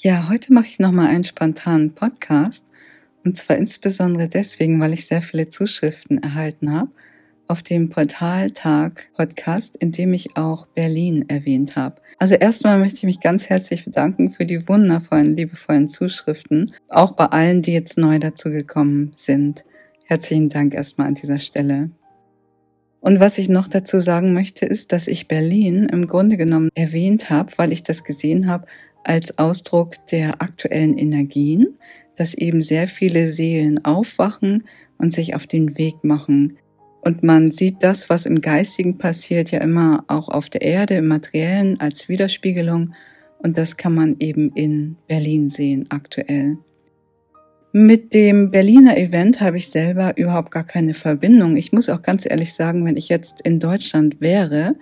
Ja, 0.00 0.28
heute 0.28 0.52
mache 0.52 0.66
ich 0.66 0.78
nochmal 0.78 1.08
einen 1.08 1.24
spontanen 1.24 1.92
Podcast. 1.92 2.64
Und 3.24 3.36
zwar 3.36 3.56
insbesondere 3.56 4.28
deswegen, 4.28 4.80
weil 4.80 4.92
ich 4.92 5.08
sehr 5.08 5.22
viele 5.22 5.48
Zuschriften 5.48 6.22
erhalten 6.22 6.72
habe 6.72 6.92
auf 7.48 7.62
dem 7.62 7.88
Portaltag 7.88 9.08
Podcast, 9.16 9.76
in 9.76 9.90
dem 9.90 10.12
ich 10.12 10.36
auch 10.36 10.66
Berlin 10.66 11.24
erwähnt 11.28 11.74
habe. 11.74 12.00
Also 12.16 12.36
erstmal 12.36 12.78
möchte 12.78 12.98
ich 12.98 13.02
mich 13.04 13.18
ganz 13.18 13.48
herzlich 13.48 13.86
bedanken 13.86 14.30
für 14.30 14.46
die 14.46 14.68
wundervollen, 14.68 15.34
liebevollen 15.34 15.88
Zuschriften, 15.88 16.70
auch 16.88 17.10
bei 17.12 17.26
allen, 17.26 17.62
die 17.62 17.72
jetzt 17.72 17.98
neu 17.98 18.20
dazu 18.20 18.50
gekommen 18.50 19.10
sind. 19.16 19.64
Herzlichen 20.04 20.48
Dank 20.48 20.74
erstmal 20.74 21.08
an 21.08 21.14
dieser 21.14 21.40
Stelle. 21.40 21.90
Und 23.00 23.20
was 23.20 23.38
ich 23.38 23.48
noch 23.48 23.68
dazu 23.68 24.00
sagen 24.00 24.32
möchte, 24.32 24.66
ist, 24.66 24.92
dass 24.92 25.06
ich 25.06 25.28
Berlin 25.28 25.88
im 25.90 26.06
Grunde 26.06 26.36
genommen 26.36 26.68
erwähnt 26.74 27.30
habe, 27.30 27.52
weil 27.56 27.72
ich 27.72 27.82
das 27.82 28.04
gesehen 28.04 28.48
habe 28.48 28.66
als 29.08 29.38
Ausdruck 29.38 29.94
der 30.10 30.42
aktuellen 30.42 30.98
Energien, 30.98 31.78
dass 32.16 32.34
eben 32.34 32.62
sehr 32.62 32.86
viele 32.86 33.32
Seelen 33.32 33.84
aufwachen 33.84 34.64
und 34.98 35.12
sich 35.12 35.34
auf 35.34 35.46
den 35.46 35.78
Weg 35.78 36.04
machen. 36.04 36.58
Und 37.00 37.22
man 37.22 37.50
sieht 37.50 37.76
das, 37.80 38.10
was 38.10 38.26
im 38.26 38.40
Geistigen 38.40 38.98
passiert, 38.98 39.50
ja 39.50 39.60
immer 39.60 40.04
auch 40.08 40.28
auf 40.28 40.50
der 40.50 40.62
Erde, 40.62 40.96
im 40.96 41.06
Materiellen 41.06 41.80
als 41.80 42.08
Widerspiegelung. 42.08 42.92
Und 43.38 43.56
das 43.56 43.76
kann 43.76 43.94
man 43.94 44.16
eben 44.18 44.52
in 44.54 44.96
Berlin 45.06 45.48
sehen 45.48 45.86
aktuell. 45.88 46.58
Mit 47.72 48.12
dem 48.12 48.50
Berliner 48.50 48.96
Event 48.96 49.40
habe 49.40 49.58
ich 49.58 49.68
selber 49.68 50.16
überhaupt 50.16 50.50
gar 50.50 50.64
keine 50.64 50.94
Verbindung. 50.94 51.56
Ich 51.56 51.72
muss 51.72 51.88
auch 51.88 52.02
ganz 52.02 52.26
ehrlich 52.28 52.52
sagen, 52.52 52.84
wenn 52.84 52.96
ich 52.96 53.08
jetzt 53.08 53.40
in 53.42 53.60
Deutschland 53.60 54.20
wäre, 54.20 54.74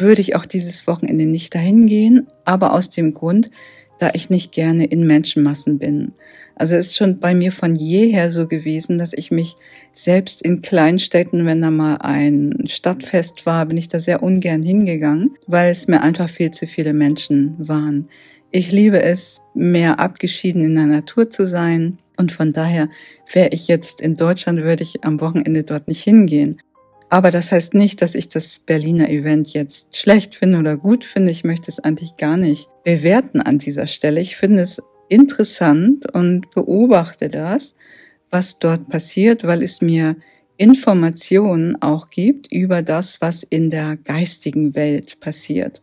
würde 0.00 0.20
ich 0.20 0.36
auch 0.36 0.46
dieses 0.46 0.86
Wochenende 0.86 1.26
nicht 1.26 1.54
dahin 1.54 1.86
gehen, 1.86 2.26
aber 2.44 2.72
aus 2.72 2.90
dem 2.90 3.14
Grund, 3.14 3.50
da 3.98 4.10
ich 4.14 4.30
nicht 4.30 4.52
gerne 4.52 4.86
in 4.86 5.06
Menschenmassen 5.06 5.78
bin. 5.78 6.12
Also 6.54 6.74
es 6.74 6.88
ist 6.88 6.96
schon 6.96 7.20
bei 7.20 7.34
mir 7.34 7.52
von 7.52 7.76
jeher 7.76 8.30
so 8.30 8.46
gewesen, 8.48 8.98
dass 8.98 9.12
ich 9.12 9.30
mich 9.30 9.56
selbst 9.92 10.42
in 10.42 10.62
Kleinstädten, 10.62 11.46
wenn 11.46 11.60
da 11.60 11.70
mal 11.70 11.96
ein 11.96 12.64
Stadtfest 12.66 13.46
war, 13.46 13.66
bin 13.66 13.76
ich 13.76 13.88
da 13.88 13.98
sehr 13.98 14.22
ungern 14.22 14.62
hingegangen, 14.62 15.36
weil 15.46 15.70
es 15.70 15.88
mir 15.88 16.00
einfach 16.00 16.28
viel 16.28 16.50
zu 16.50 16.66
viele 16.66 16.92
Menschen 16.92 17.54
waren. 17.58 18.08
Ich 18.50 18.72
liebe 18.72 19.02
es, 19.02 19.42
mehr 19.54 20.00
abgeschieden 20.00 20.64
in 20.64 20.74
der 20.74 20.86
Natur 20.86 21.30
zu 21.30 21.46
sein. 21.46 21.98
Und 22.16 22.32
von 22.32 22.52
daher 22.52 22.88
wäre 23.32 23.50
ich 23.50 23.68
jetzt 23.68 24.00
in 24.00 24.16
Deutschland, 24.16 24.62
würde 24.62 24.82
ich 24.82 25.04
am 25.04 25.20
Wochenende 25.20 25.62
dort 25.62 25.86
nicht 25.86 26.02
hingehen. 26.02 26.60
Aber 27.10 27.30
das 27.30 27.52
heißt 27.52 27.74
nicht, 27.74 28.02
dass 28.02 28.14
ich 28.14 28.28
das 28.28 28.58
Berliner 28.58 29.08
Event 29.08 29.52
jetzt 29.54 29.96
schlecht 29.96 30.34
finde 30.34 30.58
oder 30.58 30.76
gut 30.76 31.04
finde. 31.04 31.30
Ich 31.30 31.42
möchte 31.42 31.70
es 31.70 31.80
eigentlich 31.80 32.16
gar 32.16 32.36
nicht 32.36 32.68
bewerten 32.84 33.40
an 33.40 33.58
dieser 33.58 33.86
Stelle. 33.86 34.20
Ich 34.20 34.36
finde 34.36 34.62
es 34.62 34.82
interessant 35.08 36.12
und 36.14 36.50
beobachte 36.50 37.30
das, 37.30 37.74
was 38.30 38.58
dort 38.58 38.88
passiert, 38.88 39.44
weil 39.44 39.62
es 39.62 39.80
mir 39.80 40.16
Informationen 40.58 41.80
auch 41.80 42.10
gibt 42.10 42.52
über 42.52 42.82
das, 42.82 43.20
was 43.20 43.42
in 43.42 43.70
der 43.70 43.96
geistigen 43.96 44.74
Welt 44.74 45.18
passiert. 45.20 45.80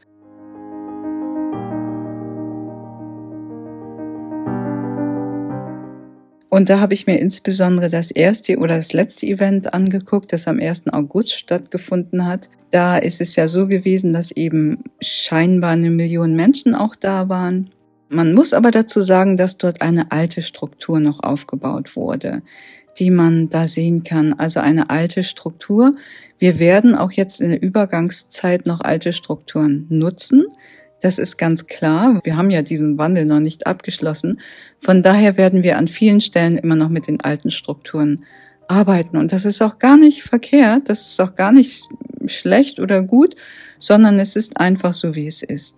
Und 6.50 6.70
da 6.70 6.80
habe 6.80 6.94
ich 6.94 7.08
mir 7.08 7.20
insbesondere 7.20 7.90
das 7.90 8.12
erste 8.12 8.58
oder 8.58 8.78
das 8.78 8.94
letzte 8.94 9.26
Event 9.26 9.74
angeguckt, 9.74 10.32
das 10.32 10.48
am 10.48 10.60
1. 10.60 10.88
August 10.94 11.34
stattgefunden 11.34 12.26
hat. 12.26 12.50
Da 12.72 12.98
ist 12.98 13.22
es 13.22 13.36
ja 13.36 13.48
so 13.48 13.68
gewesen, 13.68 14.14
dass 14.14 14.32
eben 14.32 14.84
scheinbar 15.02 15.72
eine 15.72 15.90
Million 15.90 16.36
Menschen 16.36 16.76
auch 16.76 16.96
da 16.96 17.30
waren. 17.30 17.70
Man 18.10 18.34
muss 18.34 18.54
aber 18.54 18.72
dazu 18.72 19.02
sagen, 19.02 19.38
dass 19.38 19.58
dort 19.58 19.82
eine 19.82 20.12
alte 20.12 20.42
Struktur 20.42 21.00
noch 21.00 21.24
aufgebaut 21.24 21.96
wurde, 21.96 22.44
die 23.00 23.10
man 23.10 23.50
da 23.50 23.68
sehen 23.68 24.04
kann. 24.04 24.34
Also 24.34 24.60
eine 24.60 24.90
alte 24.90 25.24
Struktur. 25.24 25.96
Wir 26.38 26.60
werden 26.60 26.96
auch 26.96 27.12
jetzt 27.12 27.42
in 27.42 27.50
der 27.50 27.62
Übergangszeit 27.62 28.66
noch 28.66 28.82
alte 28.82 29.12
Strukturen 29.12 29.88
nutzen. 29.90 30.46
Das 31.06 31.20
ist 31.20 31.38
ganz 31.38 31.68
klar. 31.68 32.20
Wir 32.24 32.36
haben 32.36 32.50
ja 32.50 32.64
diesen 32.64 32.98
Wandel 32.98 33.26
noch 33.26 33.40
nicht 33.40 33.68
abgeschlossen. 33.68 34.40
Von 34.80 35.04
daher 35.04 35.38
werden 35.38 35.62
wir 35.62 35.78
an 35.78 35.88
vielen 35.88 36.20
Stellen 36.20 36.58
immer 36.58 36.76
noch 36.76 36.90
mit 36.90 37.06
den 37.06 37.22
alten 37.22 37.52
Strukturen 37.52 38.24
arbeiten. 38.68 39.16
Und 39.16 39.32
das 39.32 39.46
ist 39.46 39.62
auch 39.62 39.78
gar 39.78 39.98
nicht 39.98 40.24
verkehrt, 40.24 40.90
das 40.90 41.12
ist 41.12 41.22
auch 41.22 41.36
gar 41.36 41.52
nicht 41.52 41.88
schlecht 42.26 42.80
oder 42.80 43.04
gut, 43.04 43.36
sondern 43.78 44.18
es 44.18 44.36
ist 44.36 44.60
einfach 44.60 44.94
so, 44.94 45.14
wie 45.14 45.28
es 45.28 45.44
ist. 45.44 45.76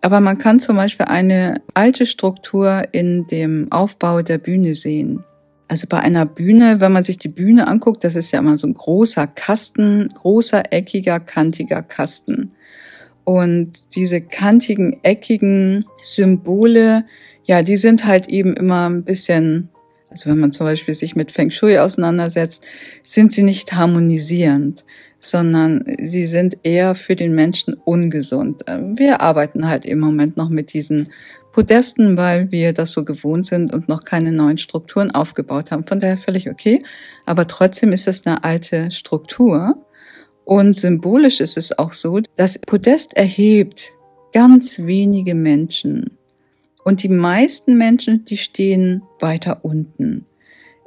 Aber 0.00 0.20
man 0.20 0.38
kann 0.38 0.58
zum 0.58 0.76
Beispiel 0.76 1.04
eine 1.04 1.60
alte 1.74 2.06
Struktur 2.06 2.82
in 2.92 3.26
dem 3.26 3.70
Aufbau 3.70 4.22
der 4.22 4.38
Bühne 4.38 4.74
sehen. 4.74 5.22
Also 5.68 5.86
bei 5.86 5.98
einer 5.98 6.24
Bühne, 6.24 6.80
wenn 6.80 6.92
man 6.92 7.04
sich 7.04 7.18
die 7.18 7.28
Bühne 7.28 7.66
anguckt, 7.66 8.04
das 8.04 8.16
ist 8.16 8.30
ja 8.30 8.38
immer 8.38 8.56
so 8.56 8.68
ein 8.68 8.72
großer 8.72 9.26
Kasten, 9.26 10.08
großer, 10.14 10.72
eckiger, 10.72 11.20
kantiger 11.20 11.82
Kasten. 11.82 12.52
Und 13.24 13.72
diese 13.94 14.20
kantigen, 14.20 14.98
eckigen 15.02 15.84
Symbole, 16.02 17.04
ja, 17.44 17.62
die 17.62 17.76
sind 17.76 18.04
halt 18.04 18.28
eben 18.28 18.54
immer 18.54 18.88
ein 18.88 19.04
bisschen, 19.04 19.68
also 20.10 20.30
wenn 20.30 20.38
man 20.38 20.52
zum 20.52 20.66
Beispiel 20.66 20.94
sich 20.94 21.16
mit 21.16 21.32
Feng 21.32 21.50
Shui 21.50 21.78
auseinandersetzt, 21.78 22.66
sind 23.02 23.32
sie 23.32 23.42
nicht 23.42 23.72
harmonisierend, 23.74 24.84
sondern 25.18 25.84
sie 26.02 26.26
sind 26.26 26.58
eher 26.64 26.94
für 26.94 27.14
den 27.14 27.34
Menschen 27.34 27.74
ungesund. 27.74 28.64
Wir 28.94 29.20
arbeiten 29.20 29.68
halt 29.68 29.84
im 29.84 30.00
Moment 30.00 30.36
noch 30.36 30.48
mit 30.48 30.72
diesen 30.72 31.08
Podesten, 31.52 32.16
weil 32.16 32.50
wir 32.50 32.72
das 32.72 32.92
so 32.92 33.04
gewohnt 33.04 33.46
sind 33.46 33.72
und 33.72 33.88
noch 33.88 34.04
keine 34.04 34.32
neuen 34.32 34.58
Strukturen 34.58 35.10
aufgebaut 35.10 35.70
haben. 35.70 35.84
Von 35.84 36.00
daher 36.00 36.16
völlig 36.16 36.50
okay. 36.50 36.82
Aber 37.26 37.46
trotzdem 37.46 37.92
ist 37.92 38.08
es 38.08 38.26
eine 38.26 38.42
alte 38.42 38.90
Struktur. 38.90 39.76
Und 40.44 40.74
symbolisch 40.74 41.40
ist 41.40 41.56
es 41.56 41.78
auch 41.78 41.92
so, 41.92 42.20
das 42.36 42.58
Podest 42.58 43.14
erhebt 43.14 43.92
ganz 44.32 44.78
wenige 44.78 45.34
Menschen. 45.34 46.18
Und 46.84 47.02
die 47.02 47.08
meisten 47.08 47.76
Menschen, 47.76 48.24
die 48.24 48.36
stehen 48.36 49.02
weiter 49.20 49.64
unten. 49.64 50.26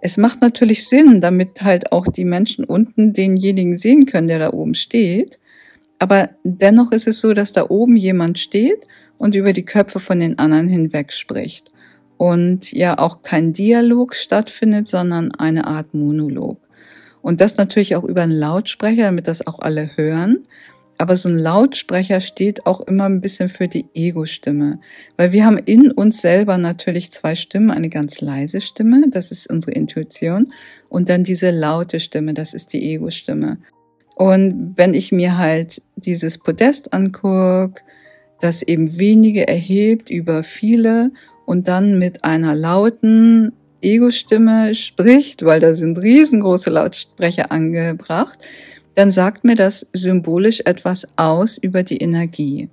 Es 0.02 0.18
macht 0.18 0.42
natürlich 0.42 0.88
Sinn, 0.88 1.22
damit 1.22 1.62
halt 1.62 1.92
auch 1.92 2.08
die 2.08 2.26
Menschen 2.26 2.66
unten 2.66 3.14
denjenigen 3.14 3.78
sehen 3.78 4.06
können, 4.06 4.28
der 4.28 4.40
da 4.40 4.54
oben 4.54 4.76
steht. 4.76 5.40
Aber 6.00 6.30
dennoch 6.44 6.92
ist 6.92 7.08
es 7.08 7.22
so, 7.22 7.34
dass 7.34 7.54
da 7.54 7.70
oben 7.70 7.96
jemand 7.96 8.38
steht 8.38 8.82
und 9.18 9.36
über 9.36 9.54
die 9.54 9.66
Köpfe 9.66 10.00
von 10.00 10.20
den 10.20 10.38
anderen 10.38 10.68
hinweg 10.68 11.14
spricht. 11.14 11.72
Und 12.18 12.72
ja 12.72 12.98
auch 12.98 13.24
kein 13.24 13.54
Dialog 13.54 14.16
stattfindet, 14.16 14.88
sondern 14.88 15.32
eine 15.32 15.66
Art 15.66 15.94
Monolog. 15.94 16.60
Und 17.26 17.42
das 17.42 17.58
natürlich 17.58 17.96
auch 17.96 18.04
über 18.04 18.22
einen 18.22 18.38
Lautsprecher, 18.38 19.02
damit 19.06 19.28
das 19.28 19.48
auch 19.48 19.58
alle 19.58 19.98
hören. 19.98 20.44
Aber 21.00 21.16
so 21.16 21.28
ein 21.28 21.40
Lautsprecher 21.40 22.22
steht 22.22 22.68
auch 22.68 22.82
immer 22.82 23.06
ein 23.06 23.20
bisschen 23.20 23.50
für 23.50 23.68
die 23.68 23.88
Ego-Stimme. 23.96 24.80
Weil 25.18 25.32
wir 25.32 25.44
haben 25.44 25.58
in 25.58 25.92
uns 25.92 26.22
selber 26.22 26.60
natürlich 26.60 27.12
zwei 27.12 27.34
Stimmen. 27.34 27.72
Eine 27.72 27.90
ganz 27.90 28.22
leise 28.22 28.62
Stimme, 28.62 29.10
das 29.10 29.32
ist 29.32 29.50
unsere 29.50 29.72
Intuition. 29.72 30.54
Und 30.88 31.10
dann 31.10 31.24
diese 31.24 31.50
laute 31.50 32.00
Stimme, 32.00 32.36
das 32.36 32.54
ist 32.54 32.74
die 32.74 32.94
Ego-Stimme. 32.94 33.58
Und 34.14 34.74
wenn 34.76 34.94
ich 34.94 35.12
mir 35.12 35.36
halt 35.36 35.82
dieses 35.96 36.38
Podest 36.38 36.94
angucke, 36.94 37.82
das 38.40 38.62
eben 38.62 39.00
wenige 39.00 39.48
erhebt 39.48 40.12
über 40.12 40.44
viele 40.44 41.10
und 41.48 41.68
dann 41.70 41.98
mit 41.98 42.24
einer 42.24 42.54
lauten 42.54 43.52
Ego-Stimme 43.86 44.76
spricht, 44.76 45.46
weil 45.46 45.60
da 45.60 45.74
sind 45.76 45.98
riesengroße 45.98 46.70
Lautsprecher 46.70 47.52
angebracht, 47.52 48.40
dann 48.96 49.12
sagt 49.12 49.44
mir 49.44 49.56
das 49.56 49.86
symbolisch 49.94 50.62
etwas 50.66 51.08
aus 51.16 51.58
über 51.58 51.84
die 51.84 51.98
Energie. 51.98 52.70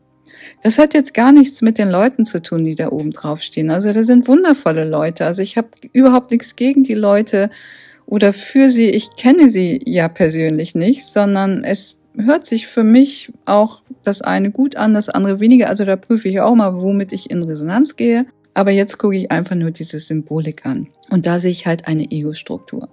Das 0.63 0.79
hat 0.79 0.95
jetzt 0.95 1.15
gar 1.15 1.33
nichts 1.33 1.63
mit 1.63 1.79
den 1.79 1.89
Leuten 1.89 2.25
zu 2.25 2.41
tun, 2.43 2.65
die 2.65 2.75
da 2.75 2.91
oben 2.91 3.11
drauf 3.11 3.43
stehen. 3.43 3.71
Also 3.71 3.93
da 3.93 4.03
sind 4.03 4.27
wundervolle 4.27 4.85
Leute. 4.85 5.27
Also 5.27 5.43
ich 5.43 5.57
habe 5.57 5.69
überhaupt 5.93 6.31
nichts 6.31 6.57
gegen 6.57 6.85
die 6.85 6.95
Leute 6.95 7.51
oder 8.07 8.33
für 8.33 8.71
sie. 8.71 8.91
Ich 8.91 9.15
kenne 9.17 9.49
sie 9.49 9.81
ja 9.85 10.09
persönlich 10.09 10.75
nicht, 10.75 11.05
sondern 11.05 11.63
es 11.65 11.97
hört 12.17 12.47
sich 12.47 12.67
für 12.67 12.85
mich 12.85 13.33
auch 13.45 13.83
das 14.05 14.21
eine 14.21 14.51
gut 14.51 14.77
an, 14.77 14.95
das 14.95 15.09
andere 15.09 15.41
weniger. 15.41 15.69
Also 15.69 15.85
da 15.85 15.97
prüfe 15.97 16.29
ich 16.29 16.41
auch 16.41 16.55
mal, 16.55 16.81
womit 16.81 17.13
ich 17.13 17.31
in 17.31 17.43
Resonanz 17.43 17.97
gehe. 17.97 18.27
Aber 18.55 18.71
jetzt 18.71 18.99
gucke 18.99 19.17
ich 19.17 19.31
einfach 19.31 19.57
nur 19.57 19.71
diese 19.71 19.99
Symbolik 19.99 20.67
an. 20.67 20.89
Und 21.11 21.27
da 21.27 21.41
sehe 21.41 21.51
ich 21.51 21.67
halt 21.67 21.87
eine 21.87 22.11
Ego-Struktur. 22.11 22.89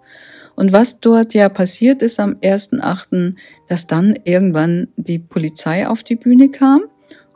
Und 0.55 0.73
was 0.73 0.99
dort 0.99 1.33
ja 1.33 1.47
passiert 1.49 2.01
ist 2.01 2.19
am 2.19 2.33
1.8., 2.35 3.35
dass 3.67 3.87
dann 3.87 4.17
irgendwann 4.23 4.89
die 4.97 5.19
Polizei 5.19 5.87
auf 5.87 6.03
die 6.03 6.15
Bühne 6.15 6.49
kam 6.49 6.81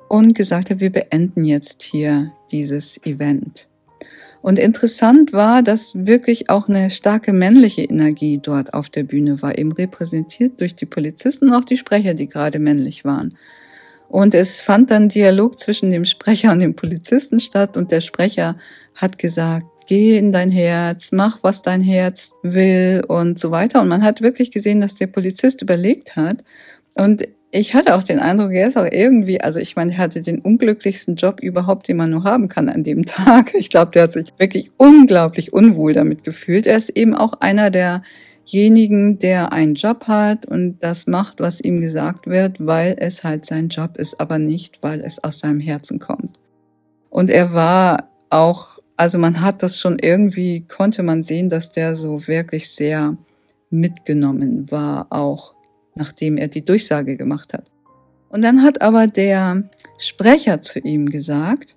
und 0.09 0.35
gesagt 0.35 0.69
hat, 0.69 0.79
wir 0.79 0.91
beenden 0.91 1.43
jetzt 1.45 1.83
hier 1.83 2.31
dieses 2.51 2.99
Event. 3.05 3.69
Und 4.41 4.59
interessant 4.59 5.31
war, 5.31 5.63
dass 5.63 5.93
wirklich 5.95 6.49
auch 6.49 6.67
eine 6.67 6.89
starke 6.89 7.31
männliche 7.31 7.83
Energie 7.83 8.41
dort 8.43 8.73
auf 8.73 8.89
der 8.89 9.03
Bühne 9.03 9.41
war, 9.41 9.57
eben 9.57 9.71
repräsentiert 9.71 10.59
durch 10.59 10.75
die 10.75 10.85
Polizisten 10.85 11.47
und 11.47 11.53
auch 11.55 11.63
die 11.63 11.77
Sprecher, 11.77 12.13
die 12.13 12.27
gerade 12.27 12.59
männlich 12.59 13.05
waren. 13.05 13.37
Und 14.09 14.35
es 14.35 14.61
fand 14.61 14.91
dann 14.91 15.09
Dialog 15.09 15.59
zwischen 15.59 15.91
dem 15.91 16.05
Sprecher 16.05 16.51
und 16.51 16.59
dem 16.59 16.75
Polizisten 16.75 17.39
statt 17.39 17.77
und 17.77 17.91
der 17.91 18.01
Sprecher 18.01 18.57
hat 18.95 19.17
gesagt, 19.17 19.65
geh 19.87 20.17
in 20.17 20.31
dein 20.31 20.51
Herz, 20.51 21.11
mach, 21.11 21.39
was 21.41 21.61
dein 21.61 21.81
Herz 21.81 22.31
will 22.41 23.03
und 23.07 23.39
so 23.39 23.51
weiter. 23.51 23.81
Und 23.81 23.87
man 23.87 24.03
hat 24.03 24.21
wirklich 24.21 24.51
gesehen, 24.51 24.81
dass 24.81 24.95
der 24.95 25.07
Polizist 25.07 25.61
überlegt 25.61 26.15
hat. 26.15 26.43
Und 26.93 27.27
ich 27.51 27.75
hatte 27.75 27.95
auch 27.95 28.03
den 28.03 28.19
Eindruck, 28.19 28.51
er 28.51 28.67
ist 28.67 28.77
auch 28.77 28.87
irgendwie, 28.89 29.39
also 29.39 29.59
ich 29.59 29.75
meine, 29.75 29.91
er 29.93 29.99
hatte 29.99 30.21
den 30.21 30.39
unglücklichsten 30.39 31.15
Job 31.15 31.39
überhaupt, 31.39 31.87
den 31.87 31.97
man 31.97 32.09
nur 32.09 32.23
haben 32.23 32.49
kann 32.49 32.67
an 32.69 32.83
dem 32.83 33.05
Tag. 33.05 33.53
Ich 33.53 33.69
glaube, 33.69 33.91
der 33.91 34.03
hat 34.03 34.13
sich 34.13 34.33
wirklich 34.37 34.71
unglaublich 34.77 35.53
unwohl 35.53 35.93
damit 35.93 36.23
gefühlt. 36.23 36.65
Er 36.65 36.77
ist 36.77 36.89
eben 36.89 37.13
auch 37.13 37.33
einer 37.41 37.69
derjenigen, 38.45 39.19
der 39.19 39.51
einen 39.51 39.75
Job 39.75 40.07
hat 40.07 40.45
und 40.45 40.79
das 40.81 41.07
macht, 41.07 41.39
was 41.39 41.61
ihm 41.61 41.81
gesagt 41.81 42.27
wird, 42.27 42.65
weil 42.65 42.95
es 42.99 43.23
halt 43.23 43.45
sein 43.45 43.69
Job 43.69 43.97
ist, 43.97 44.19
aber 44.19 44.39
nicht, 44.39 44.79
weil 44.81 45.01
es 45.01 45.23
aus 45.23 45.39
seinem 45.39 45.59
Herzen 45.59 45.99
kommt. 45.99 46.39
Und 47.09 47.29
er 47.29 47.53
war 47.53 48.09
auch 48.29 48.79
also 48.95 49.17
man 49.17 49.41
hat 49.41 49.63
das 49.63 49.79
schon 49.79 49.97
irgendwie, 49.99 50.61
konnte 50.61 51.03
man 51.03 51.23
sehen, 51.23 51.49
dass 51.49 51.71
der 51.71 51.95
so 51.95 52.27
wirklich 52.27 52.69
sehr 52.69 53.17
mitgenommen 53.69 54.69
war, 54.71 55.07
auch 55.09 55.55
nachdem 55.95 56.37
er 56.37 56.47
die 56.47 56.63
Durchsage 56.63 57.17
gemacht 57.17 57.53
hat. 57.53 57.65
Und 58.29 58.41
dann 58.41 58.63
hat 58.63 58.81
aber 58.81 59.07
der 59.07 59.63
Sprecher 59.97 60.61
zu 60.61 60.79
ihm 60.79 61.09
gesagt, 61.09 61.75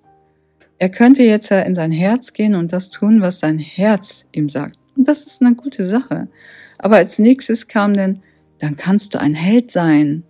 er 0.79 0.89
könnte 0.89 1.23
jetzt 1.23 1.51
in 1.51 1.75
sein 1.75 1.91
Herz 1.91 2.33
gehen 2.33 2.55
und 2.55 2.71
das 2.71 2.91
tun, 2.91 3.21
was 3.21 3.39
sein 3.39 3.57
Herz 3.57 4.25
ihm 4.31 4.47
sagt. 4.47 4.77
Und 4.97 5.07
das 5.07 5.23
ist 5.23 5.41
eine 5.41 5.55
gute 5.55 5.85
Sache. 5.85 6.27
Aber 6.77 6.97
als 6.97 7.19
nächstes 7.19 7.67
kam 7.67 7.93
dann, 7.93 8.19
dann 8.59 8.75
kannst 8.75 9.13
du 9.13 9.19
ein 9.19 9.33
Held 9.33 9.71
sein 9.71 10.23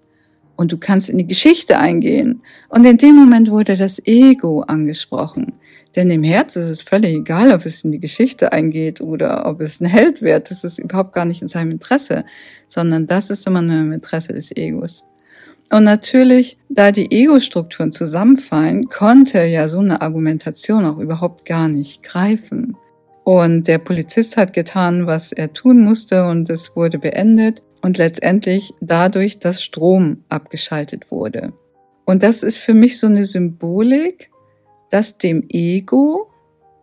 und 0.58 0.72
du 0.72 0.78
kannst 0.78 1.10
in 1.10 1.18
die 1.18 1.28
Geschichte 1.28 1.78
eingehen. 1.78 2.42
Und 2.70 2.86
in 2.86 2.98
dem 2.98 3.16
Moment 3.16 3.50
wurde 3.50 3.78
das 3.78 4.02
Ego 4.06 4.62
angesprochen. 4.62 5.54
Denn 5.96 6.12
im 6.12 6.24
Herz 6.24 6.56
ist 6.56 6.70
es 6.70 6.82
völlig 6.82 7.16
egal, 7.16 7.52
ob 7.52 7.66
es 7.66 7.84
in 7.84 7.92
die 7.92 8.00
Geschichte 8.00 8.52
eingeht 8.52 9.02
oder 9.02 9.46
ob 9.46 9.62
es 9.62 9.80
ein 9.80 9.86
Held 9.86 10.22
wird. 10.22 10.52
Das 10.52 10.64
ist 10.64 10.80
überhaupt 10.80 11.14
gar 11.14 11.26
nicht 11.26 11.42
in 11.42 11.48
seinem 11.48 11.72
Interesse, 11.72 12.26
sondern 12.68 13.08
das 13.08 13.30
ist 13.30 13.48
immer 13.48 13.62
nur 13.62 13.80
im 13.80 13.94
Interesse 13.94 14.34
des 14.34 14.56
Egos. 14.56 15.04
Und 15.70 15.84
natürlich, 15.84 16.58
da 16.70 16.92
die 16.92 17.12
Ego-Strukturen 17.12 17.92
zusammenfallen, 17.92 18.90
konnte 18.90 19.44
ja 19.46 19.68
so 19.68 19.80
eine 19.80 20.02
Argumentation 20.02 20.86
auch 20.86 20.98
überhaupt 20.98 21.46
gar 21.46 21.68
nicht 21.68 22.04
greifen. 22.04 22.78
Und 23.28 23.68
der 23.68 23.78
Polizist 23.78 24.38
hat 24.38 24.54
getan, 24.54 25.06
was 25.06 25.34
er 25.34 25.52
tun 25.52 25.84
musste 25.84 26.24
und 26.28 26.50
es 26.50 26.78
wurde 26.78 26.98
beendet 26.98 27.62
und 27.82 27.98
letztendlich 27.98 28.74
dadurch, 28.80 29.38
dass 29.38 29.62
Strom 29.62 30.24
abgeschaltet 30.30 31.12
wurde. 31.12 31.52
Und 32.06 32.24
das 32.24 32.42
ist 32.42 32.58
für 32.58 32.74
mich 32.74 32.98
so 32.98 33.08
eine 33.08 33.26
Symbolik, 33.26 34.32
dass 34.92 35.18
dem 35.18 35.44
Ego, 35.50 36.32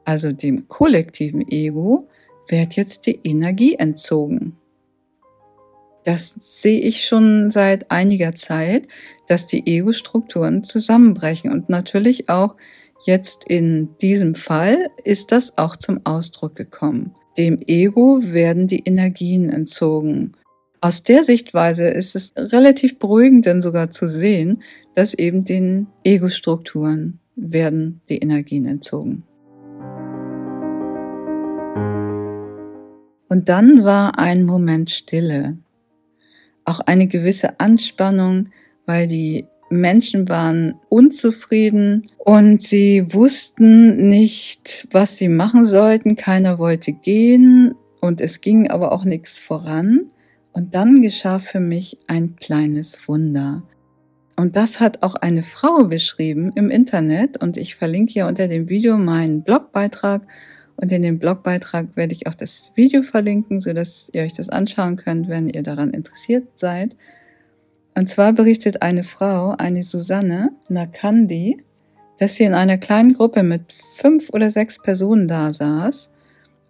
also 0.05 0.33
dem 0.33 0.69
kollektiven 0.69 1.49
Ego, 1.49 2.11
wird 2.49 2.77
jetzt 2.77 3.07
die 3.07 3.21
Energie 3.25 3.77
entzogen. 3.77 4.59
Das 6.05 6.35
sehe 6.41 6.81
ich 6.81 7.07
schon 7.07 7.53
seit 7.53 7.91
einiger 7.91 8.35
Zeit, 8.35 8.87
dass 9.29 9.47
die 9.47 9.67
Ego-Strukturen 9.67 10.63
zusammenbrechen. 10.63 11.51
Und 11.51 11.71
natürlich 11.71 12.29
auch 12.29 12.57
jetzt 13.07 13.45
in 13.45 13.97
diesem 13.99 14.35
Fall 14.35 14.89
ist 15.05 15.33
das 15.33 15.57
auch 15.59 15.77
zum 15.77 16.01
Ausdruck 16.05 16.55
gekommen. 16.57 17.15
Dem 17.39 17.61
Ego 17.67 18.21
werden 18.23 18.67
die 18.67 18.83
Energien 18.85 19.51
entzogen. 19.51 20.33
Aus 20.81 21.03
der 21.03 21.25
Sichtweise 21.25 21.89
ist 21.89 22.15
es 22.15 22.33
relativ 22.37 22.99
beruhigend 22.99 23.47
denn 23.47 23.63
sogar 23.63 23.91
zu 23.91 24.09
sehen, 24.09 24.63
dass 24.95 25.15
eben 25.15 25.45
den 25.45 25.87
Ego-Strukturen 26.05 27.21
werden 27.37 28.01
die 28.09 28.19
Energien 28.19 28.67
entzogen. 28.67 29.25
Und 33.29 33.49
dann 33.49 33.85
war 33.85 34.19
ein 34.19 34.45
Moment 34.45 34.91
Stille, 34.91 35.59
auch 36.65 36.81
eine 36.81 37.09
gewisse 37.09 37.59
Anspannung, 37.59 38.51
weil 38.87 39.09
die 39.09 39.47
Menschen 39.71 40.29
waren 40.29 40.75
unzufrieden 40.89 42.07
und 42.19 42.63
sie 42.63 43.07
wussten 43.13 44.09
nicht, 44.09 44.89
was 44.93 45.17
sie 45.17 45.29
machen 45.29 45.67
sollten. 45.67 46.17
Keiner 46.17 46.59
wollte 46.59 46.93
gehen 46.93 47.75
und 48.01 48.21
es 48.21 48.41
ging 48.41 48.71
aber 48.71 48.93
auch 48.93 49.05
nichts 49.05 49.39
voran. 49.39 50.11
Und 50.53 50.75
dann 50.75 51.03
geschah 51.03 51.41
für 51.41 51.61
mich 51.61 51.99
ein 52.07 52.37
kleines 52.37 53.09
Wunder. 53.09 53.65
Und 54.37 54.57
das 54.57 54.81
hat 54.81 55.03
auch 55.03 55.15
eine 55.15 55.43
Frau 55.43 55.85
beschrieben 55.85 56.53
im 56.55 56.71
Internet 56.71 57.41
und 57.41 57.57
ich 57.57 57.75
verlinke 57.75 58.13
hier 58.13 58.27
unter 58.27 58.49
dem 58.49 58.69
Video 58.69 58.97
meinen 58.97 59.43
Blogbeitrag 59.43 60.23
und 60.77 60.91
in 60.93 61.03
dem 61.03 61.19
Blogbeitrag 61.19 61.97
werde 61.97 62.15
ich 62.15 62.27
auch 62.27 62.35
das 62.35 62.73
Video 62.75 63.03
verlinken, 63.03 63.61
so 63.61 63.73
dass 63.73 64.11
ihr 64.13 64.23
euch 64.23 64.33
das 64.33 64.49
anschauen 64.49 64.97
könnt, 64.97 65.29
wenn 65.29 65.49
ihr 65.49 65.63
daran 65.63 65.91
interessiert 65.91 66.59
seid. 66.59 66.97
Und 67.95 68.09
zwar 68.09 68.33
berichtet 68.33 68.83
eine 68.83 69.05
Frau, 69.05 69.55
eine 69.57 69.83
Susanne 69.83 70.51
Nakandi, 70.69 71.63
dass 72.19 72.35
sie 72.35 72.45
in 72.45 72.55
einer 72.55 72.79
kleinen 72.79 73.15
Gruppe 73.15 73.43
mit 73.43 73.73
fünf 73.97 74.31
oder 74.31 74.51
sechs 74.51 74.81
Personen 74.81 75.29
da 75.29 75.53
saß 75.53 76.11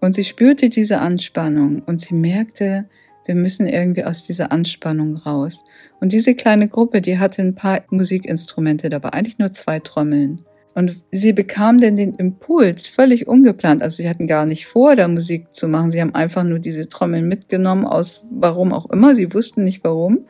und 0.01 0.15
sie 0.15 0.25
spürte 0.25 0.69
diese 0.69 0.99
Anspannung 1.01 1.83
und 1.87 2.03
sie 2.03 2.15
merkte, 2.15 2.87
wir 3.25 3.35
müssen 3.35 3.67
irgendwie 3.67 4.05
aus 4.05 4.25
dieser 4.27 4.53
Anspannung 4.53 5.17
raus. 5.17 5.65
Und 5.99 6.13
diese 6.13 6.35
kleine 6.35 6.69
Gruppe, 6.69 7.01
die 7.01 7.19
hatte 7.19 7.41
ein 7.41 7.55
paar 7.55 7.81
Musikinstrumente 7.89 8.91
dabei, 8.91 9.15
eigentlich 9.15 9.39
nur 9.39 9.55
zwei 9.55 9.81
Trommeln. 9.81 10.45
Und 10.75 11.03
sie 11.11 11.33
bekam 11.33 11.79
denn 11.81 11.97
den 11.97 12.15
Impuls 12.15 12.87
völlig 12.87 13.27
ungeplant. 13.27 13.83
Also 13.83 14.03
sie 14.03 14.09
hatten 14.09 14.27
gar 14.27 14.45
nicht 14.45 14.67
vor, 14.67 14.95
da 14.97 15.09
Musik 15.09 15.47
zu 15.55 15.69
machen. 15.69 15.91
Sie 15.91 16.01
haben 16.01 16.15
einfach 16.15 16.43
nur 16.43 16.59
diese 16.59 16.89
Trommeln 16.89 17.27
mitgenommen, 17.27 17.87
aus 17.87 18.27
warum 18.31 18.75
auch 18.75 18.91
immer. 18.91 19.15
Sie 19.15 19.33
wussten 19.33 19.63
nicht 19.63 19.85
warum. 19.85 20.27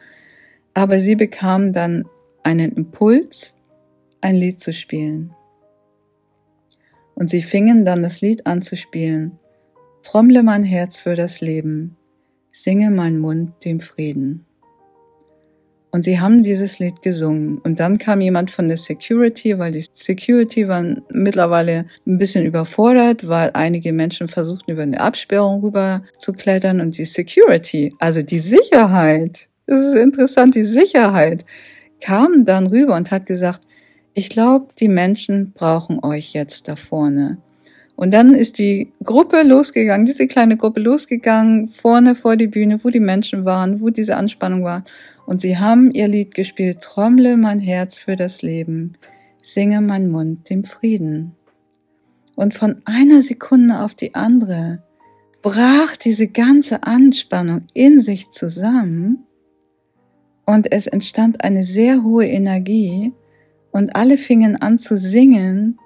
Aber 0.75 1.01
sie 1.01 1.15
bekamen 1.15 1.73
dann 1.73 2.05
einen 2.43 2.73
Impuls, 2.73 3.55
ein 4.21 4.35
Lied 4.35 4.61
zu 4.61 4.73
spielen. 4.73 5.33
Und 7.15 7.31
sie 7.31 7.43
fingen 7.43 7.85
dann 7.85 8.03
das 8.03 8.21
Lied 8.21 8.47
an 8.47 8.61
zu 8.61 8.77
spielen. 8.77 9.39
Trommle 10.03 10.43
mein 10.43 10.65
Herz 10.65 10.99
für 11.01 11.15
das 11.15 11.41
Leben 11.41 11.97
singe 12.55 12.91
mein 12.91 13.19
Mund 13.19 13.53
dem 13.65 13.81
Frieden. 13.81 14.47
Und 15.91 16.03
sie 16.03 16.19
haben 16.19 16.43
dieses 16.43 16.81
Lied 16.81 17.03
gesungen. 17.03 17.59
Und 17.59 17.79
dann 17.79 17.99
kam 17.99 18.21
jemand 18.21 18.51
von 18.51 18.67
der 18.67 18.79
Security, 18.79 19.59
weil 19.61 19.73
die 19.73 19.87
Security 19.95 20.67
waren 20.67 21.03
mittlerweile 21.11 21.87
ein 22.05 22.19
bisschen 22.19 22.45
überfordert, 22.45 23.29
weil 23.29 23.51
einige 23.55 23.93
Menschen 23.93 24.27
versuchten, 24.27 24.73
über 24.73 24.83
eine 24.83 25.01
Absperrung 25.01 25.63
rüber 25.63 26.03
zu 26.19 26.33
klettern. 26.33 26.81
Und 26.81 26.99
die 26.99 27.05
Security, 27.05 27.95
also 28.01 28.23
die 28.23 28.41
Sicherheit, 28.41 29.49
das 29.67 29.87
ist 29.87 29.95
interessant, 29.95 30.55
die 30.55 30.65
Sicherheit, 30.65 31.45
kam 32.01 32.45
dann 32.45 32.67
rüber 32.67 32.95
und 32.97 33.11
hat 33.11 33.27
gesagt, 33.27 33.63
ich 34.13 34.29
glaube, 34.29 34.69
die 34.79 34.89
Menschen 34.89 35.53
brauchen 35.53 36.03
euch 36.05 36.33
jetzt 36.33 36.69
da 36.69 36.77
vorne. 36.77 37.39
Und 37.97 38.13
dann 38.13 38.35
ist 38.35 38.59
die 38.59 38.93
Gruppe 39.03 39.43
losgegangen, 39.43 40.07
diese 40.07 40.27
kleine 40.27 40.57
Gruppe 40.57 40.81
losgegangen, 40.81 41.69
vorne 41.69 42.15
vor 42.15 42.37
die 42.37 42.49
Bühne, 42.49 42.83
wo 42.83 42.91
die 42.91 43.01
Menschen 43.01 43.45
waren, 43.45 43.81
wo 43.81 43.91
diese 43.91 44.17
Anspannung 44.17 44.65
war. 44.65 44.85
Und 45.27 45.41
sie 45.41 45.59
haben 45.59 45.93
ihr 45.93 46.09
Lied 46.09 46.35
gespielt, 46.35 46.81
Trommle 46.81 47.37
mein 47.37 47.61
Herz 47.61 47.99
für 47.99 48.17
das 48.17 48.43
Leben, 48.43 48.95
singe 49.43 49.81
mein 49.81 50.11
Mund 50.11 50.51
dem 50.51 50.65
Frieden. 50.65 51.33
Und 52.35 52.55
von 52.55 52.83
einer 52.85 53.23
Sekunde 53.23 53.81
auf 53.81 53.95
die 53.95 54.15
andere 54.15 54.83
brach 55.41 55.97
diese 55.97 56.27
ganze 56.27 56.83
Anspannung 56.83 57.63
in 57.75 58.01
sich 58.01 58.31
zusammen 58.31 59.25
und 60.47 60.73
es 60.73 60.87
entstand 60.87 61.43
eine 61.43 61.65
sehr 61.65 62.03
hohe 62.03 62.27
Energie 62.27 63.13
und 63.71 63.97
alle 63.97 64.19
fingen 64.19 64.57
an 64.57 64.79
zu 64.79 64.99
singen 64.99 65.79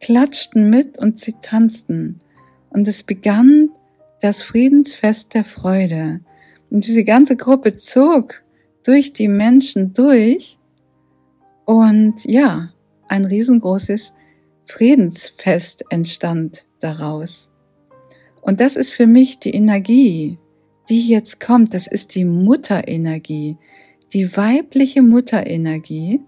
klatschten 0.00 0.68
mit 0.68 0.98
und 0.98 1.20
sie 1.20 1.34
tanzten. 1.40 2.20
Und 2.70 2.86
es 2.88 3.02
begann 3.02 3.70
das 4.20 4.42
Friedensfest 4.42 5.34
der 5.34 5.44
Freude. 5.44 6.20
Und 6.70 6.86
diese 6.86 7.04
ganze 7.04 7.36
Gruppe 7.36 7.76
zog 7.76 8.42
durch 8.84 9.12
die 9.12 9.28
Menschen 9.28 9.94
durch. 9.94 10.58
Und 11.64 12.24
ja, 12.24 12.74
ein 13.08 13.24
riesengroßes 13.24 14.12
Friedensfest 14.66 15.84
entstand 15.88 16.66
daraus. 16.80 17.50
Und 18.42 18.60
das 18.60 18.76
ist 18.76 18.90
für 18.90 19.06
mich 19.06 19.38
die 19.38 19.54
Energie, 19.54 20.38
die 20.90 21.08
jetzt 21.08 21.40
kommt. 21.40 21.72
Das 21.72 21.86
ist 21.86 22.14
die 22.14 22.24
Mutterenergie, 22.24 23.56
die 24.14 24.36
weibliche 24.36 25.02
Mutterenergie, 25.02 26.22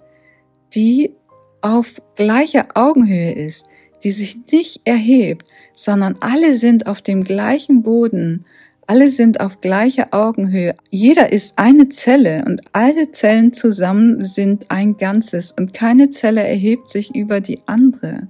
die 0.75 1.12
auf 1.62 2.02
gleicher 2.16 2.66
Augenhöhe 2.75 3.33
ist, 3.33 3.64
die 4.05 4.11
sich 4.11 4.37
nicht 4.52 4.83
erhebt, 4.85 5.47
sondern 5.75 6.16
alle 6.21 6.59
sind 6.59 6.87
auf 6.87 7.00
dem 7.00 7.25
gleichen 7.25 7.83
Boden, 7.83 8.45
Alle 8.88 9.11
sind 9.11 9.40
auf 9.40 9.61
gleicher 9.61 10.09
Augenhöhe. 10.12 10.76
Jeder 10.90 11.33
ist 11.33 11.59
eine 11.59 11.88
Zelle 11.88 12.45
und 12.47 12.62
alle 12.73 13.11
Zellen 13.11 13.52
zusammen 13.52 14.23
sind 14.23 14.71
ein 14.71 14.97
Ganzes 14.97 15.52
und 15.52 15.75
keine 15.75 16.11
Zelle 16.11 16.47
erhebt 16.47 16.88
sich 16.88 17.14
über 17.14 17.40
die 17.40 17.61
andere. 17.66 18.28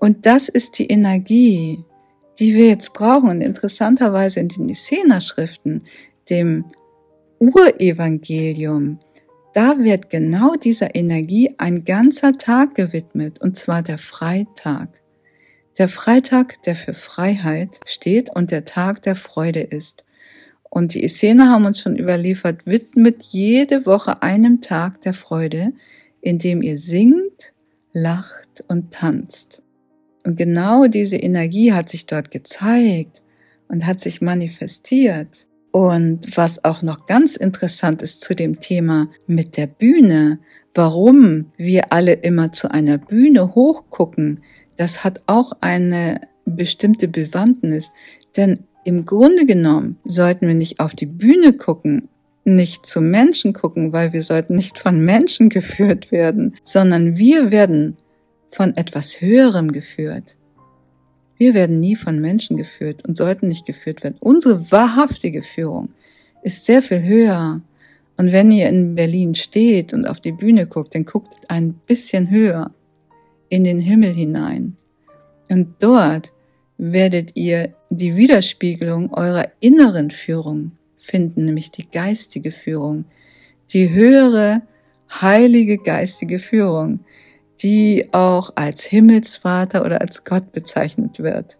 Und 0.00 0.24
das 0.24 0.48
ist 0.48 0.78
die 0.78 0.86
Energie, 0.86 1.84
die 2.38 2.54
wir 2.54 2.68
jetzt 2.68 2.94
brauchen. 2.94 3.28
Und 3.28 3.40
interessanterweise 3.42 4.40
in 4.40 4.48
den 4.48 4.66
Nicena-Schriften, 4.66 5.82
dem 6.30 6.64
Urevangelium, 7.38 8.98
da 9.54 9.78
wird 9.78 10.10
genau 10.10 10.54
dieser 10.54 10.94
Energie 10.94 11.52
ein 11.58 11.84
ganzer 11.84 12.38
Tag 12.38 12.76
gewidmet, 12.76 13.40
und 13.40 13.56
zwar 13.56 13.82
der 13.82 13.98
Freitag. 13.98 15.00
Der 15.78 15.88
Freitag, 15.88 16.62
der 16.62 16.76
für 16.76 16.94
Freiheit 16.94 17.80
steht 17.84 18.30
und 18.30 18.50
der 18.50 18.64
Tag 18.64 19.02
der 19.02 19.16
Freude 19.16 19.60
ist. 19.60 20.04
Und 20.70 20.94
die 20.94 21.02
Essener 21.02 21.50
haben 21.50 21.64
uns 21.64 21.80
schon 21.80 21.96
überliefert, 21.96 22.66
widmet 22.66 23.22
jede 23.22 23.84
Woche 23.84 24.22
einem 24.22 24.60
Tag 24.60 25.00
der 25.02 25.14
Freude, 25.14 25.72
in 26.20 26.38
dem 26.38 26.62
ihr 26.62 26.78
singt, 26.78 27.54
lacht 27.92 28.62
und 28.68 28.92
tanzt. 28.92 29.64
Und 30.24 30.36
genau 30.36 30.86
diese 30.86 31.16
Energie 31.16 31.72
hat 31.72 31.88
sich 31.88 32.06
dort 32.06 32.30
gezeigt 32.30 33.22
und 33.66 33.86
hat 33.86 33.98
sich 33.98 34.20
manifestiert. 34.20 35.47
Und 35.70 36.36
was 36.36 36.64
auch 36.64 36.82
noch 36.82 37.06
ganz 37.06 37.36
interessant 37.36 38.02
ist 38.02 38.22
zu 38.22 38.34
dem 38.34 38.60
Thema 38.60 39.08
mit 39.26 39.56
der 39.56 39.66
Bühne, 39.66 40.38
warum 40.74 41.52
wir 41.56 41.92
alle 41.92 42.12
immer 42.12 42.52
zu 42.52 42.70
einer 42.70 42.98
Bühne 42.98 43.54
hochgucken, 43.54 44.42
das 44.76 45.04
hat 45.04 45.22
auch 45.26 45.52
eine 45.60 46.20
bestimmte 46.46 47.08
Bewandtnis. 47.08 47.90
Denn 48.36 48.60
im 48.84 49.04
Grunde 49.04 49.44
genommen 49.44 49.98
sollten 50.04 50.46
wir 50.46 50.54
nicht 50.54 50.80
auf 50.80 50.94
die 50.94 51.06
Bühne 51.06 51.52
gucken, 51.52 52.08
nicht 52.44 52.86
zu 52.86 53.02
Menschen 53.02 53.52
gucken, 53.52 53.92
weil 53.92 54.14
wir 54.14 54.22
sollten 54.22 54.54
nicht 54.54 54.78
von 54.78 55.04
Menschen 55.04 55.48
geführt 55.50 56.10
werden, 56.10 56.54
sondern 56.64 57.18
wir 57.18 57.50
werden 57.50 57.96
von 58.50 58.74
etwas 58.76 59.20
Höherem 59.20 59.72
geführt. 59.72 60.37
Wir 61.38 61.54
werden 61.54 61.80
nie 61.80 61.96
von 61.96 62.20
Menschen 62.20 62.56
geführt 62.56 63.06
und 63.06 63.16
sollten 63.16 63.48
nicht 63.48 63.64
geführt 63.64 64.02
werden. 64.02 64.16
Unsere 64.20 64.70
wahrhaftige 64.70 65.42
Führung 65.42 65.90
ist 66.42 66.66
sehr 66.66 66.82
viel 66.82 67.02
höher. 67.02 67.62
Und 68.16 68.32
wenn 68.32 68.50
ihr 68.50 68.68
in 68.68 68.96
Berlin 68.96 69.36
steht 69.36 69.94
und 69.94 70.06
auf 70.06 70.20
die 70.20 70.32
Bühne 70.32 70.66
guckt, 70.66 70.94
dann 70.94 71.04
guckt 71.04 71.30
ein 71.48 71.74
bisschen 71.86 72.28
höher 72.30 72.72
in 73.48 73.62
den 73.62 73.78
Himmel 73.78 74.12
hinein. 74.12 74.76
Und 75.48 75.76
dort 75.78 76.32
werdet 76.76 77.36
ihr 77.36 77.74
die 77.90 78.16
Widerspiegelung 78.16 79.12
eurer 79.14 79.48
inneren 79.60 80.10
Führung 80.10 80.72
finden, 80.96 81.44
nämlich 81.44 81.70
die 81.70 81.88
geistige 81.88 82.50
Führung, 82.50 83.04
die 83.72 83.90
höhere, 83.90 84.62
heilige 85.10 85.78
geistige 85.78 86.38
Führung, 86.38 87.00
die 87.62 88.08
auch 88.12 88.50
als 88.54 88.84
Himmelsvater 88.84 89.84
oder 89.84 90.00
als 90.00 90.24
Gott 90.24 90.52
bezeichnet 90.52 91.18
wird. 91.18 91.58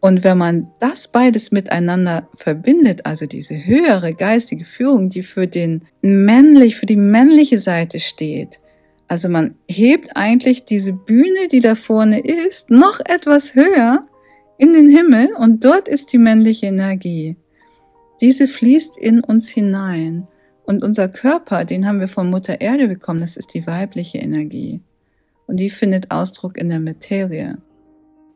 Und 0.00 0.22
wenn 0.22 0.38
man 0.38 0.68
das 0.78 1.08
beides 1.08 1.50
miteinander 1.50 2.28
verbindet, 2.34 3.04
also 3.04 3.26
diese 3.26 3.66
höhere 3.66 4.14
geistige 4.14 4.64
Führung, 4.64 5.10
die 5.10 5.24
für 5.24 5.48
den 5.48 5.82
männlich, 6.02 6.76
für 6.76 6.86
die 6.86 6.96
männliche 6.96 7.58
Seite 7.58 7.98
steht, 7.98 8.60
also 9.08 9.28
man 9.28 9.56
hebt 9.66 10.16
eigentlich 10.16 10.64
diese 10.64 10.92
Bühne, 10.92 11.48
die 11.50 11.60
da 11.60 11.74
vorne 11.74 12.20
ist, 12.20 12.70
noch 12.70 13.00
etwas 13.00 13.54
höher 13.54 14.06
in 14.56 14.72
den 14.72 14.88
Himmel 14.88 15.30
und 15.36 15.64
dort 15.64 15.88
ist 15.88 16.12
die 16.12 16.18
männliche 16.18 16.66
Energie. 16.66 17.36
Diese 18.20 18.46
fließt 18.46 18.96
in 18.98 19.20
uns 19.20 19.48
hinein 19.48 20.28
und 20.68 20.84
unser 20.84 21.08
Körper, 21.08 21.64
den 21.64 21.86
haben 21.86 21.98
wir 21.98 22.08
von 22.08 22.28
Mutter 22.28 22.60
Erde 22.60 22.88
bekommen, 22.88 23.22
das 23.22 23.38
ist 23.38 23.54
die 23.54 23.66
weibliche 23.66 24.18
Energie. 24.18 24.82
Und 25.46 25.60
die 25.60 25.70
findet 25.70 26.10
Ausdruck 26.10 26.58
in 26.58 26.68
der 26.68 26.78
Materie. 26.78 27.56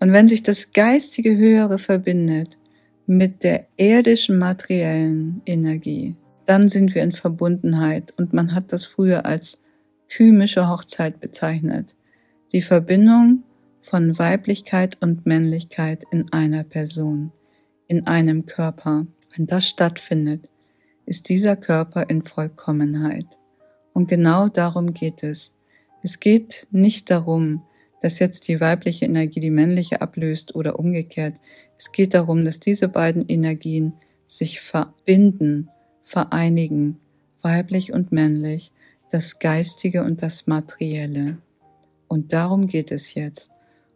Und 0.01 0.13
wenn 0.15 0.29
sich 0.29 0.43
das 0.43 0.71
geistige 0.71 1.37
Höhere 1.37 1.77
verbindet 1.77 2.57
mit 3.07 3.45
der 3.45 3.67
irdischen 3.77 4.39
materiellen 4.39 5.43
Energie, 5.45 6.17
dann 6.47 6.71
sind 6.71 6.95
wir 6.95 7.03
in 7.03 7.13
Verbundenheit. 7.13 8.15
Und 8.17 8.33
man 8.33 8.55
hat 8.55 8.73
das 8.73 8.87
früher 8.87 9.27
als 9.27 9.59
kymische 10.09 10.71
Hochzeit 10.71 11.21
bezeichnet. 11.21 11.95
Die 12.53 12.63
Verbindung 12.63 13.43
von 13.83 14.19
Weiblichkeit 14.19 14.97
und 15.03 15.27
Männlichkeit 15.27 16.05
in 16.11 16.33
einer 16.33 16.65
Person, 16.65 17.31
in 17.89 18.07
einem 18.07 18.47
Körper. 18.47 19.07
Wenn 19.37 19.47
das 19.47 19.69
stattfindet, 19.69 20.49
ist 21.07 21.29
dieser 21.29 21.57
Körper 21.57 22.09
in 22.09 22.23
Vollkommenheit. 22.23 23.27
Und 23.93 24.09
genau 24.09 24.49
darum 24.49 24.95
geht 24.95 25.23
es. 25.23 25.53
Es 26.03 26.21
geht 26.21 26.67
nicht 26.71 27.11
darum, 27.11 27.63
dass 28.01 28.19
jetzt 28.19 28.49
die 28.49 28.61
weibliche 28.61 29.05
Energie 29.05 29.41
die 29.41 29.51
männliche 29.51 30.01
ablöst 30.01 30.55
oder 30.55 30.79
umgekehrt. 30.79 31.37
Es 31.79 31.93
geht 31.93 32.15
darum, 32.15 32.45
dass 32.45 32.59
diese 32.59 32.89
beiden 32.89 33.25
Energien 33.29 33.95
sich 34.27 34.61
verbinden, 34.61 35.69
vereinigen, 36.03 36.99
weiblich 37.43 37.93
und 37.93 38.13
männlich, 38.13 38.73
das 39.11 39.39
Geistige 39.39 40.03
und 40.03 40.23
das 40.23 40.47
Materielle. 40.47 41.39
Und 42.09 42.33
darum 42.33 42.67
geht 42.67 42.91
es 42.91 43.15
jetzt. 43.15 43.51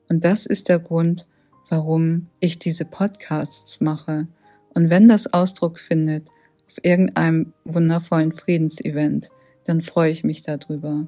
Und 0.08 0.25
das 0.25 0.46
ist 0.46 0.68
der 0.68 0.78
Grund, 0.78 1.26
warum 1.68 2.28
ich 2.38 2.58
diese 2.58 2.84
Podcasts 2.84 3.80
mache. 3.80 4.28
Und 4.72 4.90
wenn 4.90 5.08
das 5.08 5.32
Ausdruck 5.32 5.80
findet, 5.80 6.28
auf 6.68 6.78
irgendeinem 6.82 7.52
wundervollen 7.64 8.32
Friedensevent, 8.32 9.30
dann 9.64 9.80
freue 9.80 10.11
ich 10.11 10.25
mich 10.25 10.42
darüber. 10.42 11.06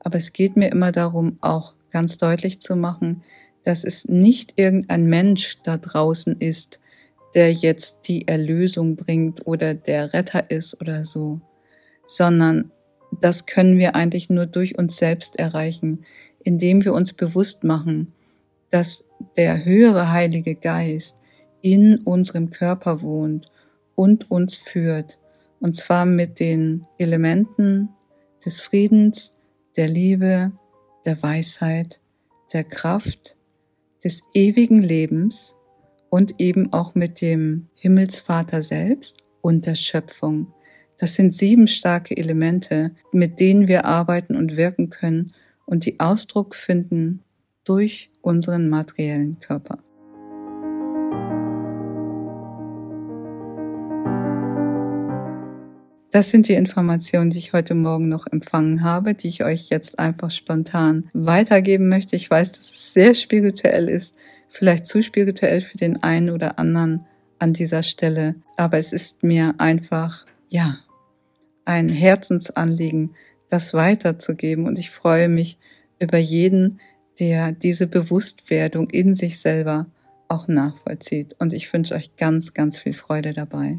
Aber 0.00 0.18
es 0.18 0.32
geht 0.32 0.56
mir 0.56 0.70
immer 0.70 0.92
darum, 0.92 1.38
auch 1.40 1.74
ganz 1.90 2.18
deutlich 2.18 2.60
zu 2.60 2.76
machen, 2.76 3.22
dass 3.64 3.84
es 3.84 4.06
nicht 4.06 4.54
irgendein 4.56 5.06
Mensch 5.06 5.62
da 5.62 5.76
draußen 5.76 6.36
ist, 6.38 6.80
der 7.34 7.52
jetzt 7.52 8.08
die 8.08 8.26
Erlösung 8.26 8.96
bringt 8.96 9.46
oder 9.46 9.74
der 9.74 10.12
Retter 10.12 10.50
ist 10.50 10.80
oder 10.80 11.04
so, 11.04 11.40
sondern 12.06 12.70
das 13.20 13.46
können 13.46 13.78
wir 13.78 13.94
eigentlich 13.94 14.30
nur 14.30 14.46
durch 14.46 14.78
uns 14.78 14.96
selbst 14.96 15.38
erreichen, 15.38 16.04
indem 16.42 16.84
wir 16.84 16.94
uns 16.94 17.12
bewusst 17.12 17.64
machen, 17.64 18.12
dass 18.70 19.04
der 19.36 19.64
höhere 19.64 20.10
Heilige 20.10 20.54
Geist 20.54 21.16
in 21.60 21.98
unserem 21.98 22.50
Körper 22.50 23.02
wohnt 23.02 23.50
und 23.98 24.30
uns 24.30 24.54
führt. 24.54 25.18
Und 25.58 25.74
zwar 25.74 26.06
mit 26.06 26.38
den 26.38 26.86
Elementen 26.98 27.88
des 28.44 28.60
Friedens, 28.60 29.32
der 29.76 29.88
Liebe, 29.88 30.52
der 31.04 31.20
Weisheit, 31.20 32.00
der 32.52 32.62
Kraft, 32.62 33.36
des 34.04 34.22
ewigen 34.34 34.80
Lebens 34.80 35.56
und 36.10 36.36
eben 36.38 36.72
auch 36.72 36.94
mit 36.94 37.20
dem 37.20 37.66
Himmelsvater 37.74 38.62
selbst 38.62 39.16
und 39.40 39.66
der 39.66 39.74
Schöpfung. 39.74 40.54
Das 40.98 41.14
sind 41.14 41.34
sieben 41.34 41.66
starke 41.66 42.16
Elemente, 42.16 42.92
mit 43.10 43.40
denen 43.40 43.66
wir 43.66 43.84
arbeiten 43.84 44.36
und 44.36 44.56
wirken 44.56 44.90
können 44.90 45.32
und 45.66 45.86
die 45.86 45.98
Ausdruck 45.98 46.54
finden 46.54 47.24
durch 47.64 48.12
unseren 48.22 48.68
materiellen 48.68 49.40
Körper. 49.40 49.80
Das 56.18 56.30
sind 56.30 56.48
die 56.48 56.54
Informationen, 56.54 57.30
die 57.30 57.38
ich 57.38 57.52
heute 57.52 57.76
Morgen 57.76 58.08
noch 58.08 58.26
empfangen 58.26 58.82
habe, 58.82 59.14
die 59.14 59.28
ich 59.28 59.44
euch 59.44 59.68
jetzt 59.68 60.00
einfach 60.00 60.32
spontan 60.32 61.08
weitergeben 61.12 61.88
möchte. 61.88 62.16
Ich 62.16 62.28
weiß, 62.28 62.50
dass 62.50 62.72
es 62.72 62.92
sehr 62.92 63.14
spirituell 63.14 63.88
ist, 63.88 64.16
vielleicht 64.48 64.88
zu 64.88 65.00
spirituell 65.00 65.60
für 65.60 65.78
den 65.78 66.02
einen 66.02 66.30
oder 66.30 66.58
anderen 66.58 67.06
an 67.38 67.52
dieser 67.52 67.84
Stelle, 67.84 68.34
aber 68.56 68.78
es 68.78 68.92
ist 68.92 69.22
mir 69.22 69.54
einfach, 69.58 70.26
ja, 70.48 70.80
ein 71.64 71.88
Herzensanliegen, 71.88 73.14
das 73.48 73.72
weiterzugeben 73.72 74.66
und 74.66 74.80
ich 74.80 74.90
freue 74.90 75.28
mich 75.28 75.56
über 76.00 76.18
jeden, 76.18 76.80
der 77.20 77.52
diese 77.52 77.86
Bewusstwerdung 77.86 78.90
in 78.90 79.14
sich 79.14 79.38
selber 79.38 79.86
auch 80.26 80.48
nachvollzieht 80.48 81.36
und 81.38 81.52
ich 81.52 81.72
wünsche 81.72 81.94
euch 81.94 82.16
ganz, 82.16 82.54
ganz 82.54 82.76
viel 82.76 82.94
Freude 82.94 83.34
dabei. 83.34 83.78